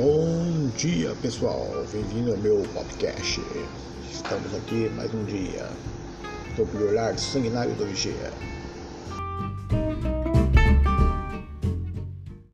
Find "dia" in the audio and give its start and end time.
0.76-1.12, 5.24-5.68